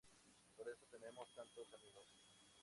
[0.57, 2.07] Por eso tenemos tantos amigos!!